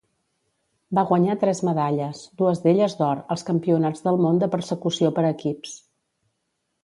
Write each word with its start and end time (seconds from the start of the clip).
Va 0.99 1.03
guanyar 1.09 1.35
tres 1.41 1.59
medalles, 1.67 2.21
dues 2.39 2.63
d'elles 2.63 2.97
d'or, 3.01 3.21
als 3.35 3.45
Campionats 3.51 4.03
del 4.07 4.17
món 4.23 4.41
de 4.45 4.49
Persecució 4.57 5.11
per 5.19 5.27
equips. 5.31 5.77